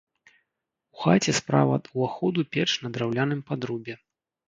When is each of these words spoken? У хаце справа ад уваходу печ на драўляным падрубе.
У 0.95 1.01
хаце 1.01 1.35
справа 1.41 1.71
ад 1.81 1.85
уваходу 1.93 2.49
печ 2.57 2.69
на 2.89 2.95
драўляным 2.99 3.49
падрубе. 3.51 3.93